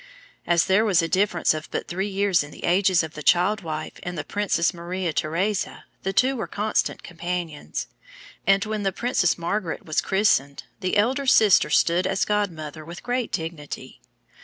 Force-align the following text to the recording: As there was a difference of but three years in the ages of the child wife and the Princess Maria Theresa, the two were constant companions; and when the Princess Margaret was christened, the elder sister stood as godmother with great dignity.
As 0.47 0.65
there 0.65 0.83
was 0.83 1.03
a 1.03 1.07
difference 1.07 1.53
of 1.53 1.69
but 1.69 1.87
three 1.87 2.07
years 2.07 2.43
in 2.43 2.49
the 2.49 2.63
ages 2.63 3.03
of 3.03 3.13
the 3.13 3.21
child 3.21 3.61
wife 3.61 3.99
and 4.01 4.17
the 4.17 4.23
Princess 4.23 4.73
Maria 4.73 5.13
Theresa, 5.13 5.83
the 6.01 6.11
two 6.11 6.35
were 6.35 6.47
constant 6.47 7.03
companions; 7.03 7.85
and 8.47 8.65
when 8.65 8.81
the 8.81 8.91
Princess 8.91 9.37
Margaret 9.37 9.85
was 9.85 10.01
christened, 10.01 10.63
the 10.79 10.97
elder 10.97 11.27
sister 11.27 11.69
stood 11.69 12.07
as 12.07 12.25
godmother 12.25 12.83
with 12.83 13.03
great 13.03 13.31
dignity. 13.31 14.01